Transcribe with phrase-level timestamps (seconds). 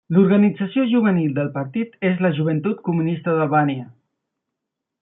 [0.15, 3.87] L'organització juvenil del partit és la Joventut Comunista d'Albània.